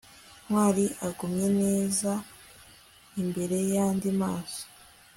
ntwali 0.45 0.85
agumye 1.07 1.47
neza 1.61 2.11
imbere 3.21 3.57
yandi 3.73 4.07
masomo 4.19 4.69